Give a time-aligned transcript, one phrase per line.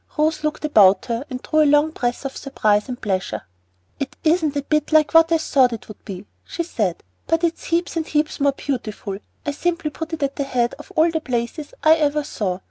[0.17, 3.43] Rose looked about her and drew a long breath of surprise and pleasure.
[3.99, 7.65] "It isn't a bit like what I thought it would be," she said; "but it's
[7.65, 9.19] heaps and heaps more beautiful.
[9.45, 12.57] I simply put it at the head of all the places I ever saw."